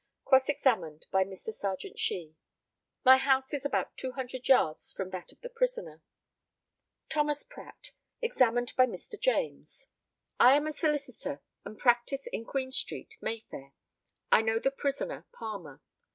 [0.25, 1.53] Cross examined by Mr.
[1.53, 2.35] Serjeant SHEE:
[3.05, 6.01] My house is about 200 yards from that of the prisoner.
[7.11, 9.19] THOMAS PRATT, examined by Mr.
[9.19, 9.89] JAMES:
[10.39, 13.73] I am a solicitor, and practise in Queen street, Mayfair.
[14.31, 15.81] I know the prisoner Palmer.